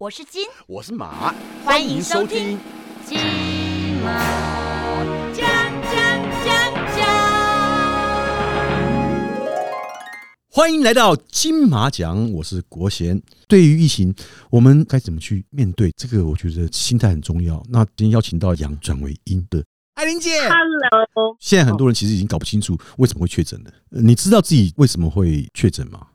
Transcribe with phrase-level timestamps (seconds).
[0.00, 2.56] 我是金，我是马，欢迎收听
[3.04, 3.18] 金
[4.00, 5.02] 马
[5.32, 5.44] 奖
[5.82, 5.92] 奖
[6.44, 7.04] 奖奖。
[10.48, 13.20] 欢迎来到金马奖，我是国贤。
[13.48, 14.14] 对于疫情，
[14.50, 15.92] 我们该怎么去面对？
[15.96, 17.60] 这个我觉得心态很重要。
[17.68, 21.36] 那今天邀请到阳转为阴的艾琳姐，Hello。
[21.40, 23.72] 现在很多人其实已经搞不清楚为什么会确诊了。
[23.88, 26.06] 你知道自己为什么会确诊吗？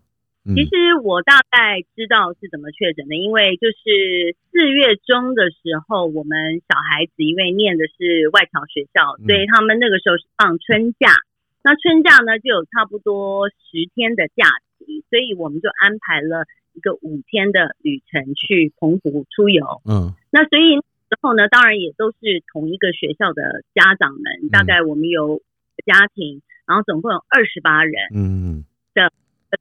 [0.43, 11.15] 其实我大概知道是怎么确诊的，因为就是四月中的时候，我们小孩子因为念的是外侨学校，所以他们那个时候是放春假。
[11.63, 14.43] 那春假呢就有差不多十天的假
[14.77, 19.79] 期，所以我们就安排了一个五天的旅程去澎湖出游。
[19.87, 20.75] 嗯，那所以
[21.07, 25.41] 之后呢，当然也都是同一个学校的家长们，大概我们有
[25.85, 27.95] 家庭，然后总共有二十八人。
[28.13, 28.65] 嗯。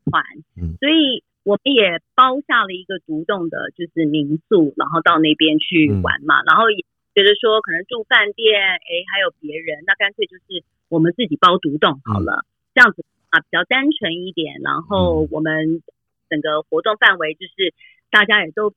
[0.04, 0.22] 团，
[0.56, 6.42] 嗯所以我们也包下了一个独栋的，就是民宿，然后到那边去玩嘛。
[6.46, 14.60] 然后也觉得说，可能住饭店，哎，还有别人，那干脆就是我们自己包独栋好了，这样子啊比较单纯一点。
[14.62, 15.82] 然后我们
[16.30, 17.74] 整个活动范围就是
[18.08, 18.70] 大家也都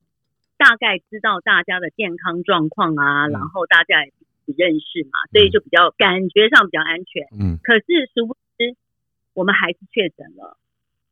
[0.58, 4.12] 大概知道大家的健康状况啊，然后大家也
[4.58, 7.28] 认识嘛，所以就比较感觉上比较安全。
[7.40, 8.76] 嗯，可是殊不知
[9.36, 10.58] 我们还是确诊了。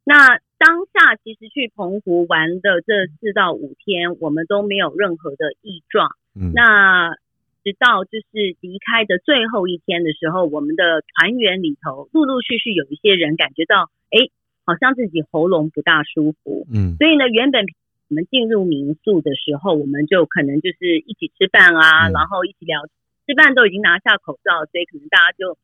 [0.06, 6.10] 那当下其实去澎湖玩的这四到五天，我们都没有任何的异状。
[6.36, 7.16] 嗯，那
[7.64, 14.28] 直到就是离开的最后一天的时候，我们的团员里头陆陆续续有一些人感觉到，哎，
[14.66, 16.68] 好像自己喉咙不大舒服。
[16.74, 17.66] 嗯，所以呢，原本
[18.10, 22.86] 我们进入民宿的时候，我们就可能就是一起吃饭啊，然后一起聊，
[23.26, 25.58] 吃饭都已经拿下口罩，所以可能大家就。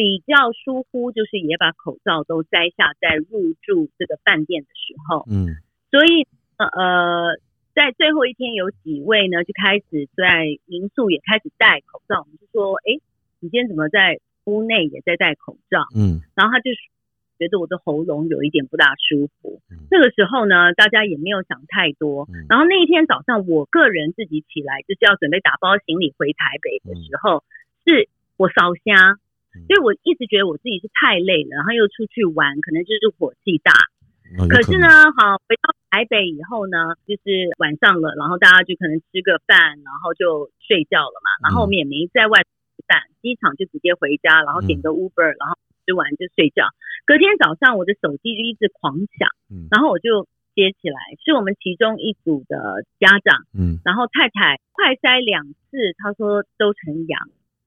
[0.00, 6.26] 比较疏忽，就是也把口罩都摘下，在入住这个饭店的时候，嗯，所以
[6.56, 7.36] 呃，
[7.74, 12.20] 在最后一天，有几位呢就开始在民宿也开始戴口罩。
[12.20, 12.96] 我们就说，哎，
[13.40, 15.84] 你今天怎么在屋内也在戴口罩？
[15.94, 16.70] 嗯，然后他就
[17.38, 19.60] 觉得我的喉咙有一点不大舒服。
[19.90, 22.26] 那个时候呢，大家也没有想太多。
[22.48, 27.44] 然后那一天早上，我个人自己起来就是要准备打包行李回台北的时候，
[27.84, 28.08] 是
[28.38, 29.20] 我烧虾。
[29.66, 33.72] 所以我一直觉得我自己是太累了，然后又出去玩，可能就是火气大。
[34.46, 34.86] 可是呢，
[35.18, 41.28] 好回到台北以后呢，就是晚上了，然后大家就可能吃个饭，然后就睡觉了嘛。
[41.42, 46.70] 然后我们也没在外吃饭，机场就直接回家，然后点个 Uber，然后吃完就睡觉。
[47.04, 49.26] 隔天早上我的手机就一直狂响，
[49.66, 57.18] 然后我就接起来，是我们其中一组的家长，嗯，然后太太快筛两次，她说都成阳。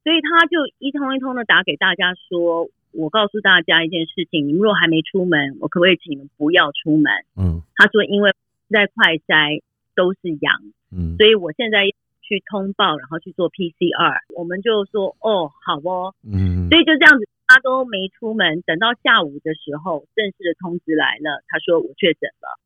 [0.03, 8.33] 所以他就一通一通的打给大家说：“我告诉大家一件事情，你们若还没出门，我可不可以请你们不要出门？”嗯，他说：“因为
[8.69, 9.61] 在快筛
[9.95, 10.59] 都是阳，
[10.91, 11.85] 嗯，所以我现在
[12.21, 22.59] 去通报，然后去做 PCR。”我们就说：“哦，好哦。”嗯，所以就这样子，他都没出门，等到下午的时候，正式的通知来了，他说我确诊了。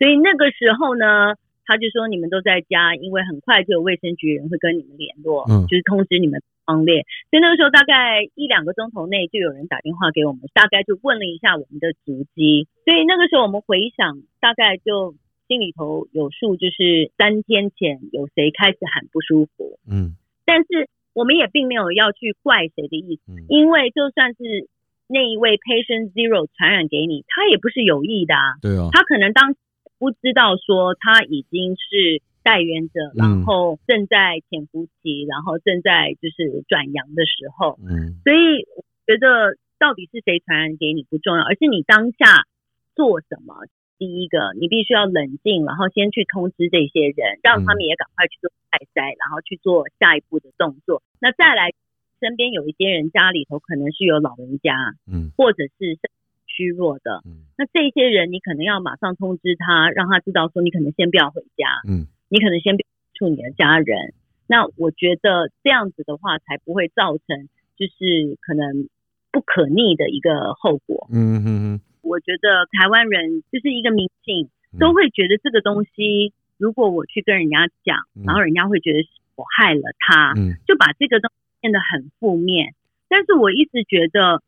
[0.00, 12.68] 所以那个时候呢，他就说：“你们都在家，因为很快就有卫生局人会跟你们联络，嗯，就是通知你们。”方列，所以那个时候大概一两个钟头内就有人打电话给我们，大概就问了一下我们的足迹。
[12.84, 15.14] 所以那个时候我们回想，大概就
[15.48, 19.78] 心里头有数，就是三天前有谁开始喊不舒服。
[19.90, 24.68] 嗯，但是我们也并没有要去怪谁的意思，因为就算是
[25.08, 28.54] 那一位 patient zero 传染给你，他也不是有意的啊。
[28.62, 29.54] 对啊，他可能当
[29.98, 32.22] 不知道说他已经是。
[32.42, 42.46] 代源者，然后正在潜伏期，然后正在就是转阳的时候，嗯，所以我觉得到底是谁传染给你不重要，而是你当下
[42.94, 43.54] 做什么。
[43.98, 51.04] 第一个，你必须要冷静，然后先去通知这些人，让他们也赶快去做快筛，然后去做下一步的动作。
[51.20, 51.70] 那再来，
[52.18, 54.74] 身边有一些人家里头可能是有老人家，
[55.06, 56.00] 嗯，或者是
[56.46, 62.08] 虚弱的，嗯，那这些人你可能要马上通知他，让他知道说你可能先不要回家，嗯。
[62.32, 62.78] 你可能先
[63.12, 64.14] 处你的家人，
[64.46, 68.88] 那我觉得这样子的话才不会造成就是可能
[69.30, 71.06] 不可逆的一个后果。
[71.12, 74.48] 嗯嗯嗯，我觉得台湾人就是一个迷信，
[74.80, 79.06] 都会觉得这个东西，如果我去跟人家讲，然后人家会觉得
[79.36, 80.32] 我害了他，
[80.66, 82.72] 就把这个东西变得很负面。
[83.10, 84.42] 但是我一直觉得，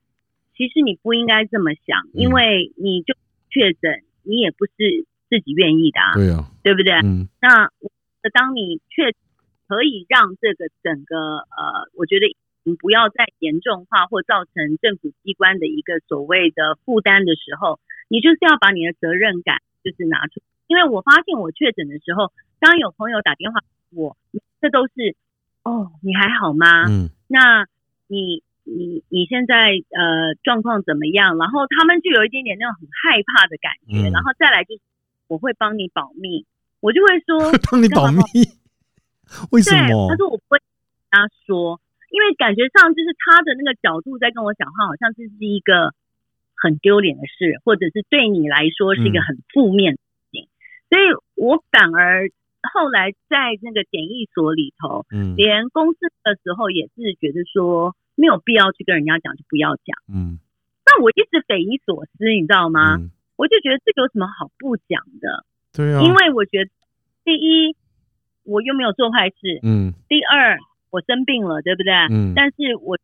[0.56, 3.14] 其实你不应该这么想，因为你就
[3.50, 5.04] 确诊，你也不是。
[5.34, 6.94] 自己愿意的啊，对啊，对不对？
[7.02, 7.66] 嗯，那
[8.30, 9.10] 当你确
[9.66, 12.30] 可以让这个整个呃，我觉得
[12.62, 23.58] 你不要再严重化或造成政府机关的一个所谓的负担的时候，你就是要把你的责任感就是拿出因为我发现我确诊的时候，当有朋友打电话
[23.90, 24.16] 给我，
[24.60, 25.16] 这都是
[25.64, 26.86] 哦，你还好吗？
[26.86, 27.66] 嗯那
[28.06, 31.36] 你你你现在呃状况怎么样？
[31.36, 34.80] 然后他们就有一点点那种很害怕的感觉，嗯然后再来就是
[35.28, 36.46] 我会帮你保密，
[36.80, 38.22] 我就会说 帮你保密，
[39.50, 40.16] 为什，么他？
[40.16, 40.66] 说我不会跟
[41.10, 41.80] 他说，
[42.10, 45.94] 因为感觉上就是他的那个角度在跟我讲话，好像这是一个
[46.56, 50.48] 很丢脸的事，或者是对你来说是一个嗯很负面的事情，
[50.88, 51.02] 所以
[51.34, 52.28] 我反而
[52.72, 59.96] 后来在那个检疫所里头，嗯连公司的时候也是觉得说没有必要去跟人家讲，就不要讲。
[60.08, 60.38] 嗯
[60.86, 62.96] 但我一直匪夷所思，你知道吗？
[62.96, 65.44] 嗯，我就觉得这个有什么好不讲的？
[65.72, 66.70] 对啊，因为我觉得
[67.24, 67.76] 第一，
[68.44, 70.58] 我又没有做坏事，嗯第二，
[70.90, 71.92] 我生病了，对不对？
[72.10, 72.98] 嗯但是我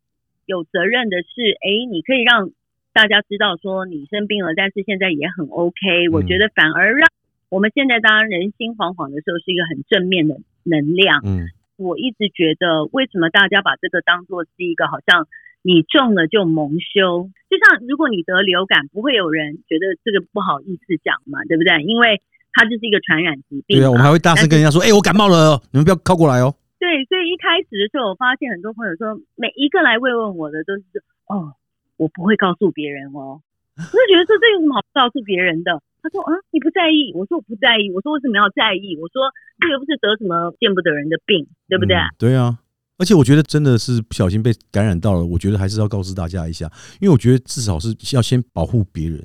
[0.45, 2.51] 有责任的是，哎，你可以让
[2.93, 6.09] 大家知道说你生病了，但是现在也很 OK。
[6.11, 7.09] 我觉得反而让
[7.49, 11.21] 我们现在当然人心惶惶的时候，是一个很正面的能量。
[11.25, 11.47] 嗯
[11.77, 15.27] 我一直觉得，为什么大家把这个当做是一个好像
[15.61, 17.29] 你中了就蒙羞？
[17.49, 21.83] 就像如果你得流感，不会有人觉得这个不好意思讲嘛，对不对？
[21.83, 22.21] 因为
[22.53, 23.79] 它就是一个传染疾病。
[23.79, 26.55] 对啊，我们还会大声跟人家说，哎，我感冒了哦，你们不要靠过来哦。
[26.79, 30.83] 对，所以一开始的时候，我发现很多朋友说，每一个来慰问我的都是
[31.27, 31.53] 哦，
[31.97, 33.41] 我不会告诉别人哦。
[33.77, 35.81] 我就觉得说这有什么好告诉别人的？
[36.01, 37.13] 他说啊，你不在意？
[37.13, 37.91] 我说我不在意。
[37.93, 38.97] 我说为什么要在意？
[38.97, 39.29] 我说
[39.59, 41.95] 这又不是得什么见不得人的病，对不对？
[41.95, 42.57] 嗯对啊。
[43.01, 46.69] 而且我觉得真的是不小心被感染到了，我觉得还是要告知大家一下，
[47.01, 49.19] 因为我觉得至少是要先保护别人。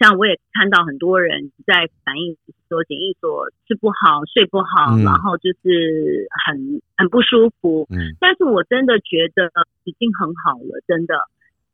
[0.00, 2.36] 像我也看到很多人在反映
[2.68, 7.86] 说，检疫所吃不好、睡不好，嗯然后就是很很不舒服。
[7.90, 9.46] 嗯但是我真的觉得
[9.84, 11.14] 已经很好了，真的，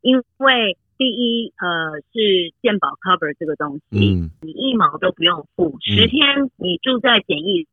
[0.01, 7.65] 因为第一，呃，是健保 cover 这个东西，嗯你一毛都不用付，十天你住在检疫。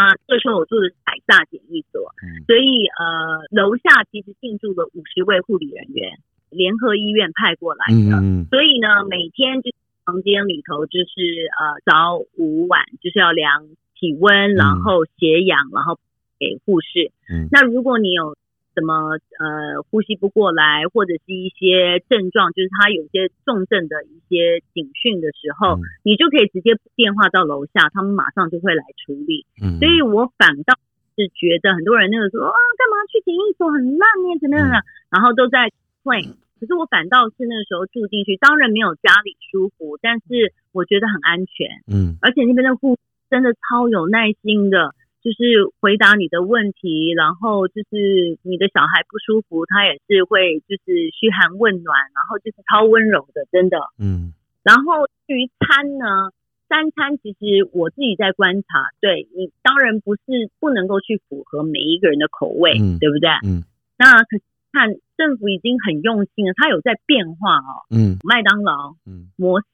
[0.00, 6.16] 啊，这时候我住的是海萨检疫所，嗯所以呃，楼下其实进驻了五十位护理人员，
[6.48, 8.16] 联合医院派过来的。
[8.48, 9.70] 所以呢，每天就
[10.06, 11.20] 房间里头就是
[11.60, 15.98] 呃早午晚就是要量体温，然后血氧，然后
[16.38, 17.12] 给护士。
[17.28, 18.34] 嗯那如果你有
[18.74, 29.46] 什么呃呼吸不过来，或者是一些症状，就是他有些重症的一些警讯的时候，嗯你就可以直接电话到楼下，他们马上就会来处理。
[29.62, 30.78] 嗯，所以我反倒
[31.16, 34.80] 是觉得很多人那个说啊，干嘛去检疫所很烂呢，怎么样呢？
[35.10, 35.70] 然后都在
[36.04, 36.34] complain。
[36.60, 43.00] 可是我反倒是那个时候住进去，当然没有家里舒服，但是我觉得很安全，嗯而且那边的护士
[43.30, 53.78] 真的超有耐心的，就是回答你的问题，然后就是你的小孩不舒服，他也是会就是嘘寒问暖，然后就是超温柔的，真的。
[53.98, 54.32] 嗯
[54.62, 56.32] 然后至于餐呢，
[56.68, 60.22] 三餐其实我自己在观察，对你当然不是
[60.60, 63.30] 不能够去符合每一个人的口味，嗯对不对？
[63.44, 63.64] 嗯
[63.96, 64.36] 那可
[64.72, 67.84] 看政府已经很用心了，它有在变化哦。
[67.90, 69.66] 嗯麦当劳、嗯，摩斯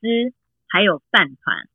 [0.68, 1.68] 还有饭团，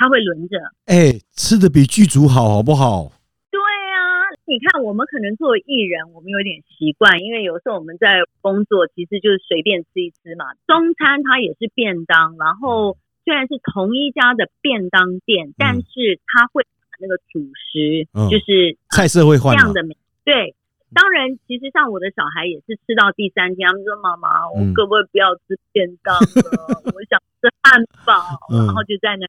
[0.00, 0.56] 它会轮着。
[0.88, 3.12] 哎，吃的比剧组好，好不好？
[3.52, 10.56] 对啊，你看我们可能作为艺人，我们有点习惯，因为有时候我们在工作，其实就是随便吃一吃嘛。
[10.66, 12.96] 中餐它也是便当，然后
[13.28, 19.60] 虽然是同一家的便当店，但是它会把那个主食，嗯就是菜色会换嘛？
[19.60, 20.56] 这样的对。
[20.92, 26.82] 当然，其实像我的小孩也是吃到第三天，他们说：“妈妈，我嗯可不可以不要吃便当了？
[26.90, 28.18] 我想吃汉堡。
[28.50, 29.22] 嗯然后就在那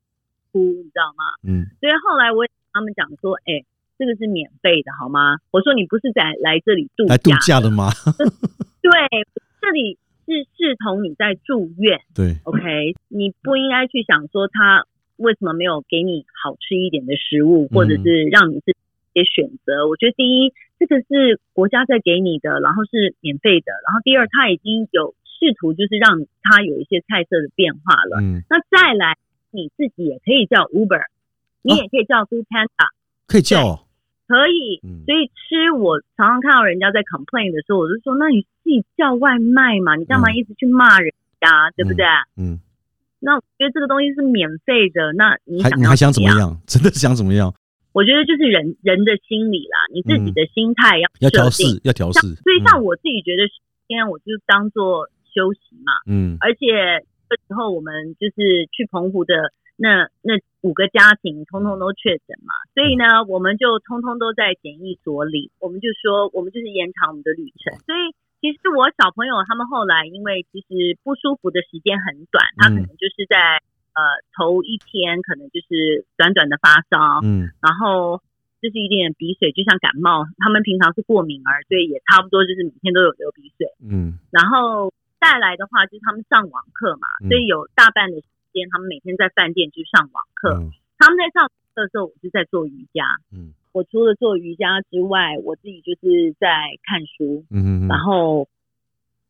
[0.51, 1.24] 哭，你知道吗？
[1.48, 3.63] 嗯所以后来我也跟他们讲说，哎、
[3.98, 5.38] 这个是免费的，好吗？
[5.51, 7.89] 我说你不是在来这里度假，来度假的吗？
[8.81, 8.91] 对，
[9.62, 12.96] 这里是视同你在住院对，，OK？
[13.10, 14.86] 你不应该去想说他
[15.17, 18.77] 为什么没有给你好吃一点的食物，或者是让你自己
[19.13, 19.88] 些选择。
[19.88, 28.22] 我觉得第一，这个是国家在给你的，然后是免费的，然后第二，他已经有试图就是让他有一些菜色的变化了。
[28.22, 29.17] 嗯，那再来，
[29.51, 31.03] 你自己也可以叫 Uber，
[31.62, 32.88] 你也可以叫 Food Panda，、
[33.27, 33.79] 可以叫哦。
[34.27, 34.79] 可以。
[34.84, 42.05] 嗯所以吃，我常常看到人家在 complain 的时候，我就说，那你自己叫外卖嘛，你干嘛嗯一直去骂人家，对不对？
[42.38, 42.60] 嗯，
[43.20, 46.58] 那我觉得这个东西是免费的，那你想还你还想怎么样？
[46.65, 47.53] 真的想怎么样？
[47.91, 52.22] 我觉得就是人人的心理啦，你自己的心态要要调试，要调试。
[52.39, 53.43] 所以像我自己觉得，
[53.86, 67.71] 今天我就当做休息嘛，嗯而且这时候我们就是去澎湖的那那五个家庭，通通都确诊嘛，所以呢，我们就通通都在检疫所里，我们就说我们就是延长我们的旅程。
[67.88, 68.11] 所以
[68.43, 73.63] 其实我小朋友他们后来因为其实不舒服的时间很短，他可能就是在
[73.95, 74.01] 呃
[74.35, 78.19] 头一天可能就是短短的发烧，嗯然后
[78.61, 80.27] 就是一点点鼻水，就像感冒。
[80.38, 83.65] 他们平常是过敏儿，所以也差不多就是每天都有流鼻水。
[83.81, 90.57] 嗯然后再来的话，就是他们上网课嘛，嗯所以有大半的时间，他们每天在饭店去上网课。
[90.57, 93.05] 嗯他们在上课的时候，我就在做瑜伽。
[93.31, 96.49] 嗯我除了做瑜伽之外，我自己就是在
[96.83, 98.49] 看书，嗯嗯，然后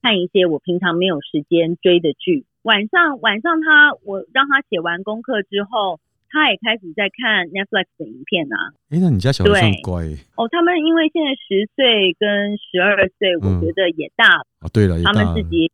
[0.01, 2.45] 看一些我平常没有时间追的剧。
[2.63, 8.73] 晚上晚上他我让他写完功课之后，他也开始在看 Netflix 的影片啊。
[8.89, 14.67] 哎，那你家小孩算对乖欸哦，他们因为现在十岁跟十二岁，我嗯觉得也大了，啊？
[14.73, 15.71] 对了，他们自己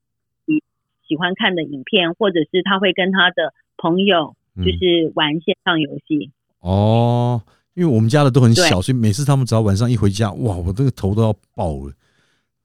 [1.08, 6.32] 喜喜欢看的影片，或者是他会跟他的朋友嗯就是玩线上游戏。
[6.60, 7.42] 哦，
[7.76, 11.94] 因为我们家的都很小，所以每次他们只要晚上一回家，哇，我这个头都要爆了。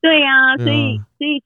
[0.00, 1.42] 对呀、啊所以所以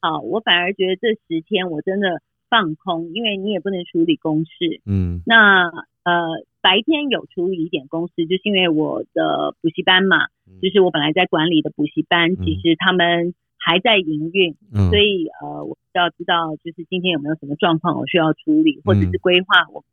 [0.00, 4.80] 好，我反而觉得这十天我真的放空，因为你也不能处理公事。
[4.86, 5.68] 嗯那
[6.04, 10.28] 呃，白天有处理一点公事，就是因为我的补习班嘛，
[10.62, 19.84] 就是我本来在管理的补习班，其实他们还在营运，嗯，所以呃，我需要知道就是今天有没有什么状况我需要处理，或者是规划我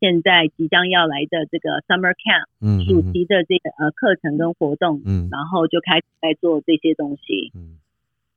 [0.00, 5.28] 现在即将要来的这个 summer camp 嗯暑期的这个呃课程跟活动，嗯。
[5.30, 7.52] 然后就开始在做这些东西。
[7.54, 7.76] 嗯。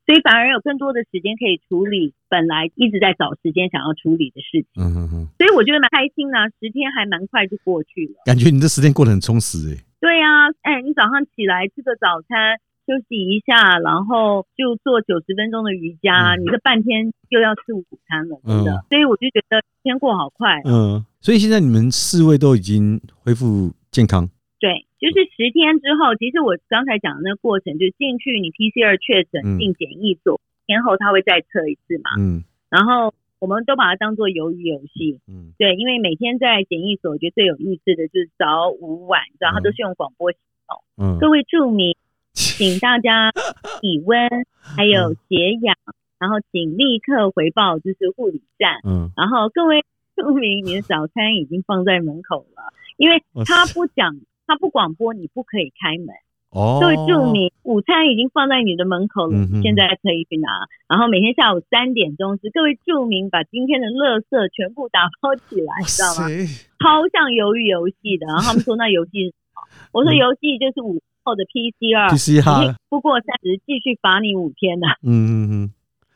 [0.05, 8.19] 所以反而有更多的时间可以处理本来一直在找时间想要处理的事情，嗯嗯嗯，所以我觉得蛮开心的啊、十天还蛮快就过去了。
[8.25, 9.79] 感觉你这时间过得很充实哎。
[10.01, 18.71] 对呀、哎，你早上起来吃个早餐，休息一下，然后就做九十分钟的瑜伽，嗯你这半天又要吃午餐了，真的。
[18.73, 20.69] 嗯所以我就觉得天过好快、哦。
[21.01, 24.29] 嗯，所以现在你们四位都已经恢复健康。
[24.59, 35.19] 对，就是十天之后，其实我刚才讲的那个过程，就进去你 PCR 确诊嗯进检疫所，天后他会再测一次嘛，嗯然后我们都把它当做鱿鱼游戏。
[35.27, 40.37] 嗯对，因为每天在检疫所，我觉得最有意思的就是早午晚，你知道，它都是用广播系
[40.67, 40.79] 统。
[40.97, 41.95] 嗯各位注明，
[42.33, 43.31] 请大家
[43.79, 44.17] 体温
[44.59, 45.75] 还有血氧，
[46.19, 48.79] 然后请立刻回报就是护理站。
[48.83, 49.85] 嗯然后各位
[50.15, 54.15] 注明，你的早餐已经放在门口了，因为他不讲，
[54.47, 56.15] 他不广播，你不可以开门。
[56.49, 60.49] 哦，各位注明，午餐已经放在你的门口了，嗯现在可以去拿。
[60.87, 66.29] 然后每天下午三点钟是各位注明，把今天的垃圾全部打包起来，知道吗？
[66.29, 66.45] 塞，
[66.77, 68.27] 超像鱿鱼游戏的。
[68.27, 69.61] 然后他们说那游戏是什么？
[69.93, 74.87] 我说嗯游戏就是午后的 PCR，PCR 不过三十，继续罚你五天的。
[75.03, 75.71] 嗯嗯嗯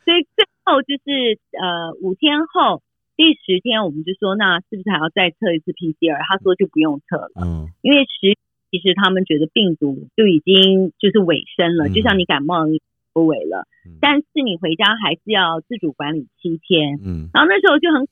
[0.05, 2.81] 所以最后就是呃五天后
[3.15, 6.15] 第十天，我们就说那是不是还要再测一次 PCR？
[6.27, 8.37] 他说就不用测了，嗯因为十
[8.71, 12.81] 其实他们觉得病毒就已经就是尾声了，嗯就像你感冒你
[13.13, 16.99] 不尾了，嗯但是你回家还是要自主管理七天。
[17.03, 18.07] 嗯然后那时候就很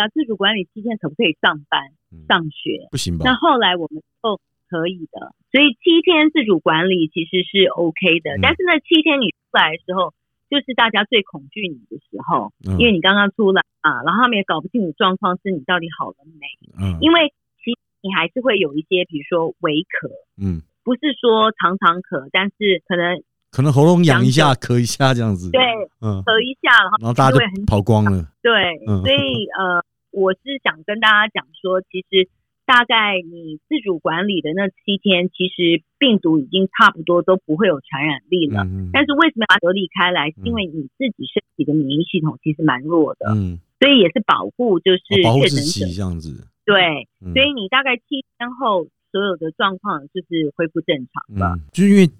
[0.00, 2.88] 啊，自主管理七天可不可以上班嗯，上学？
[2.90, 3.34] 不行吧那？
[3.36, 8.36] 后来我们就可以的，所以七天自主管理其实是 OK 的。
[8.36, 8.40] 嗯。
[8.42, 10.12] 但是那七天你出来的时候，
[10.50, 12.78] 就是大家最恐惧你的时候，嗯。
[12.78, 16.46] 因为你刚刚出来啊，然后他们也搞不清楚状况是你到底好了没，
[16.78, 16.98] 嗯。
[17.00, 17.32] 因为
[17.64, 25.50] 其实你还是会有一些，比如说微咳，嗯，不是说常常咳，但是可能可能喉咙痒一下，咳一下这样子。
[25.50, 25.60] 对
[26.00, 28.28] 嗯，咳一下，然后然后大家就很就跑光了。
[28.42, 28.52] 对，
[28.86, 29.00] 嗯。
[29.00, 29.82] 所以呃，
[30.12, 32.28] 我是想跟大家讲说，其实
[32.68, 38.60] 大概你自主管理的那七天，其实病毒已经差不多都不会有传染力了。
[38.64, 40.28] 嗯但是为什么要把隔离开来？
[40.28, 45.86] 是因为你自己身体的免疫系统其实蛮弱的，嗯，所以也是保护就是哦保护确诊自己者。
[45.96, 46.46] 这样子。
[46.66, 51.56] 对，嗯所以你大概七天后，所有的状况就是恢复正常了。
[51.56, 52.10] 嗯，就是因为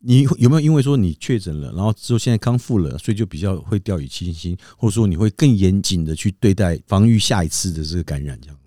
[0.00, 8.61] 你有没有因为说你确诊了，然后之后现在康复了，所以就比较会掉以轻心，或者说你会更严谨的去对待防御下一次的这个感染这样子。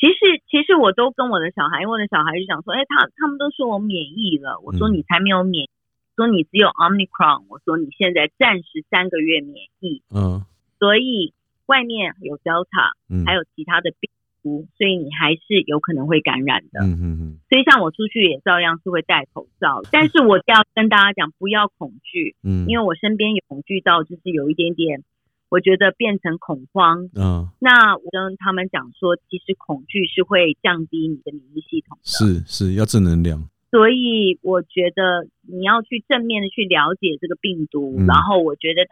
[0.00, 4.94] 其实，其实我都跟我的小孩，因为我的小孩就想说，哎，他他们都说我免疫了，我说嗯。
[4.94, 5.70] 你才没有免疫，
[6.16, 10.42] 说你只有 Omicron，我说你现在暂时三个月免疫，嗯。
[10.78, 11.34] 所以
[11.66, 14.08] 外面有 Delta，嗯，还有其他的病
[14.42, 16.80] 毒，所以你还是有可能会感染的。
[16.80, 25.04] 嗯嗯嗯所以像我出去也照样是会戴口罩，但是我要跟大家讲，不要恐惧，嗯，因为我身边有恐惧到就是有一点点，
[25.50, 27.10] 我觉得变成恐慌。
[27.14, 32.04] 嗯那我跟他们讲说，其实恐惧是会降低你的免疫系统的。
[32.04, 33.48] 是是要正能量。
[33.70, 38.86] 所以我觉得你要去正面的去了解这个病毒，嗯然后我觉得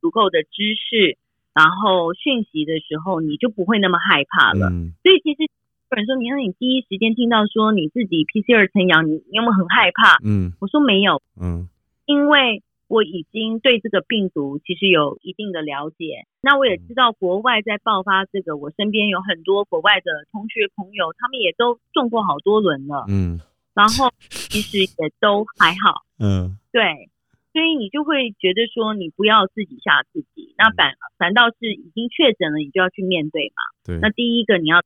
[0.00, 1.16] 足够的知识，
[1.54, 4.68] 然后讯息的时候，你就不会那么害怕了。
[4.70, 5.42] 嗯所以其实
[5.90, 10.18] 有人说，你让你第一时间听到说你自己 PCR 呈阳，你你有没有很害怕？
[10.24, 11.68] 嗯我说没有，嗯
[12.06, 16.26] 因为我已经对这个病毒其实有一定的了解。
[16.40, 23.40] 那我也知道国外在爆发这个，我身边有很多国外的同学朋友，他们也都中过好多轮了，嗯
[23.74, 26.06] 然后其实也都还好。
[26.18, 27.10] 嗯对，
[27.52, 33.60] 所以你就会觉得说，你不要自己吓自己，那反反倒是已经确诊了，你就要去面对嘛。
[33.84, 34.82] 对那第一个你要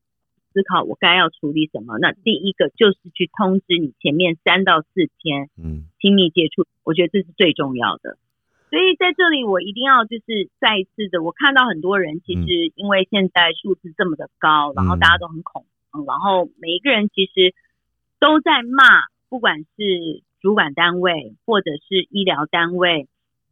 [0.53, 5.87] 思考我该要处理什么，那第一个就是去通知你前面三到四天嗯。
[6.01, 8.17] 亲密接触，我觉得这是最重要的。
[8.71, 17.53] 所以在这里，我一定要就是再一次的，我看到很多人其实因为现在数字这么的高，然后大家都很恐慌，然后每一个人其实
[18.19, 23.09] 都在骂，不管是主管单位或者是医疗单位，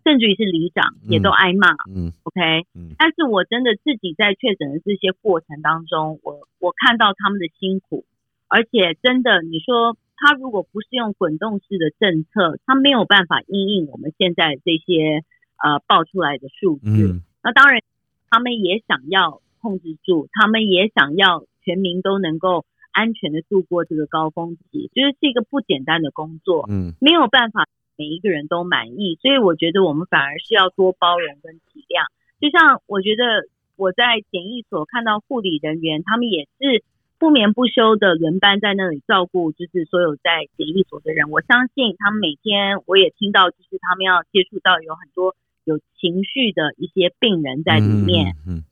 [0.08, 1.68] 甚至于是里长也都挨骂。
[1.92, 2.40] 嗯 OK，
[2.74, 8.06] 嗯但是我真的自己在确诊的这些过程当中，我我看到他们的辛苦，
[8.48, 15.22] 而且真的，你说他如果不是用滚动式的政策，他没有办法应应我们现在这些
[15.62, 16.88] 呃爆出来的数字。
[16.88, 17.82] 嗯那当然，
[18.30, 26.64] 他们也想要控制住，他们也想要全民都能够安全的度过这个高峰期，就是是一个不简单的工作。
[26.68, 27.64] 嗯没有办法
[27.98, 32.06] 每一个人都满意，所以我觉得我们反而是要多包容跟体谅。
[32.40, 36.84] 就像我觉得我在检疫所看到护理人员，他们也是
[37.18, 41.28] 不眠不休的轮班在那里照顾，就是所有在检疫所的人。
[41.30, 48.36] 我相信他们每天，我也听到，就是他们要接触到有很多有情绪的一些病人在里面。
[48.46, 48.64] 嗯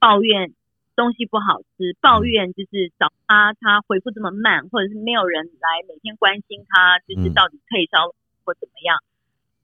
[0.00, 0.52] 抱怨
[0.94, 8.12] 东西不好吃，抱怨就是找他他回复这么慢，或者是没有人来每天关心他，就是到底退烧
[8.44, 8.98] 或怎么样。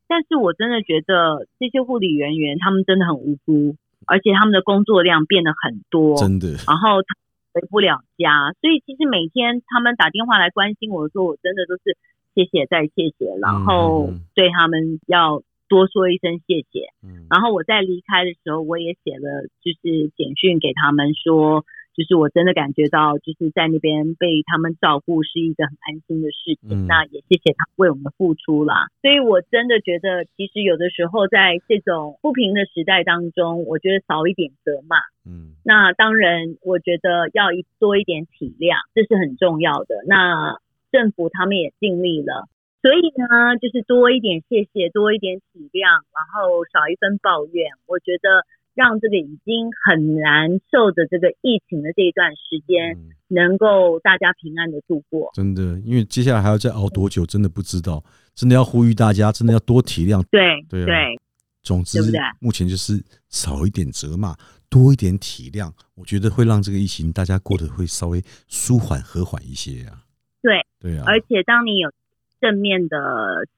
[0.08, 7.14] 但是我真的觉得这些护理人员他们真的很无辜，而且他们的工作量变得很多，真的然后他
[7.52, 11.96] 回不了家，所以其实每天他们打电话来关心我的时候，我真的都是
[12.34, 16.90] 谢谢再谢谢，然后对他们要多说一声谢谢。
[17.04, 21.64] 嗯然后我在离开的时候，我也写了就是简讯给他们说，
[22.00, 26.71] 就是我真的感觉到就是在那边被他们照顾是一个很安心的事情。
[26.71, 28.89] 嗯那也谢谢他为我们付出啦。
[29.02, 34.97] 所以我真的觉得，其实有的时候在这种不平的时代当中，我觉得少一点责骂。
[35.28, 40.00] 嗯那当然，我觉得要一多一点体谅，这是很重要的。
[40.08, 40.56] 那
[40.91, 42.49] 政府他们也尽力了，
[42.80, 47.69] 所以呢，就是多一点谢谢，多一点体谅，然后少一分抱怨。
[47.86, 48.41] 我觉得
[48.75, 55.30] 让这个已经很难受的这个疫情的这一段时间，嗯能够大家平安的度过。
[55.35, 58.02] 真的，因为接下来还要再熬多久，真的不知道。
[58.35, 60.23] 真的要呼吁大家，真的要多体谅。
[60.30, 61.21] 对对啊对
[61.63, 64.35] 总之对对，目前就是少一点责骂，
[64.71, 70.02] 多一点体谅，我觉得会让这个疫情大家过得会稍微舒缓和缓一些啊。
[70.41, 71.93] 对对啊，而且当你有
[72.41, 72.97] 正面的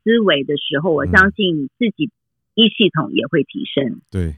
[0.02, 2.10] 思维的时候，我嗯相信你自己
[2.54, 4.00] 一系统也会提升。
[4.10, 4.36] 对，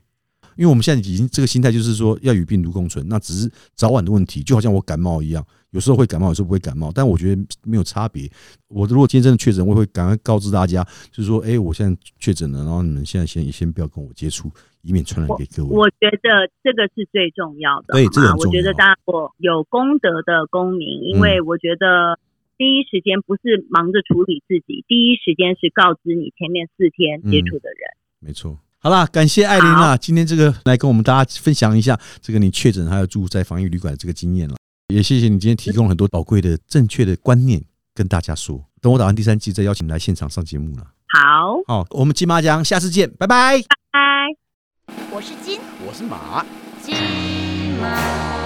[0.57, 8.31] 因为我们现在已经这个心态就是说要与病毒共存，那只是早晚的问题，就好像我感冒一样，有时候会感冒，有时候不会感冒，但我觉得没有差别。
[8.69, 14.51] 我如果今天真的确诊，我也会赶快告知大家，就是说，哎、我现在确诊了，然后你们现在先先不要跟我接触，
[14.83, 15.71] 以免传染给各位。
[15.71, 22.19] 我觉得这个是最重要的，对这个很重要我觉得大家我有功德的公民，因为嗯我觉得
[22.57, 27.81] 第一时间不是忙着处理自己，第一时间是告知你前面四天接触的人。
[28.21, 28.59] 没错。
[28.85, 34.57] 好啦，感谢艾琳啊，今天这个来跟我们大家分享一下这个你确诊还有住在防疫旅馆的这个经验了，
[34.88, 38.62] 也谢谢你今天提供很多宝贵的正确的观念跟大家说。
[38.83, 40.83] 等我打完第三季再邀请你来现场上节目了。
[41.09, 43.57] 好，好，我们金马奖下次见，拜拜。
[43.62, 44.94] 拜拜。
[45.11, 46.44] 我是金我是马。
[46.83, 46.94] 金
[47.81, 48.44] 毛。